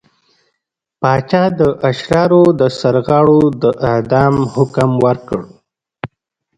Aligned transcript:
پاچا 1.01 1.43
د 1.59 1.61
اشرارو 1.89 2.43
د 2.59 2.61
سرغاړو 2.79 3.41
د 3.61 3.63
اعدام 3.91 4.35
حکم 4.53 4.91
ورکړ. 5.05 5.39